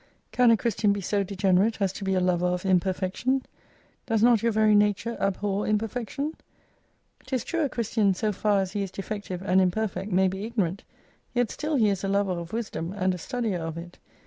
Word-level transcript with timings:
Can 0.31 0.49
a 0.49 0.57
Christian 0.57 0.93
be 0.93 1.01
so 1.01 1.21
degenerate 1.21 1.79
as 1.79 1.93
to 1.93 2.03
be 2.03 2.15
a 2.15 2.19
lover 2.19 2.47
of 2.47 2.65
imperfection? 2.65 3.43
Does 4.07 4.23
not 4.23 4.41
your 4.41 4.51
very 4.51 4.73
nature 4.73 5.15
abhor 5.19 5.67
imperfection? 5.67 6.33
'Tis 7.27 7.43
true 7.43 7.63
a 7.65 7.69
Christian 7.69 8.15
so 8.15 8.31
tar 8.31 8.61
as 8.61 8.71
he 8.71 8.81
is 8.81 8.89
defective 8.89 9.43
and 9.43 9.61
imperfect 9.61 10.11
may 10.11 10.27
be 10.27 10.43
ignorant, 10.43 10.83
yet 11.35 11.51
still 11.51 11.75
he 11.75 11.89
is 11.89 12.03
a 12.03 12.07
lover 12.07 12.31
of 12.31 12.51
wisdom 12.51 12.93
and 12.93 13.13
a 13.13 13.17
studier 13.19 13.59
of 13.59 13.77
it. 13.77 13.99